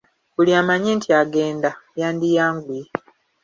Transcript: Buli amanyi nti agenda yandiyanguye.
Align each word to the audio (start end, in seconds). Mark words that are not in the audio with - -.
Buli 0.35 0.51
amanyi 0.61 0.91
nti 0.99 1.09
agenda 1.21 1.69
yandiyanguye. 1.99 2.85